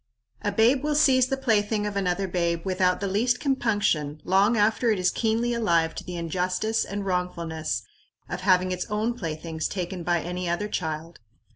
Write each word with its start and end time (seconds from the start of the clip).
A 0.41 0.51
babe 0.51 0.81
will 0.83 0.95
seize 0.95 1.27
the 1.27 1.37
plaything 1.37 1.85
of 1.85 1.95
another 1.95 2.27
babe 2.27 2.65
without 2.65 3.01
the 3.01 3.07
least 3.07 3.39
compunction 3.39 4.19
long 4.23 4.57
after 4.57 4.89
it 4.89 4.97
is 4.97 5.11
keenly 5.11 5.53
alive 5.53 5.93
to 5.93 6.03
the 6.03 6.15
injustice 6.17 6.83
and 6.83 7.05
wrongfulness 7.05 7.83
of 8.27 8.41
having 8.41 8.71
its 8.71 8.87
own 8.89 9.13
playthings 9.13 9.67
taken 9.67 10.01
by 10.01 10.19
any 10.21 10.49
other 10.49 10.67
child. 10.67 11.19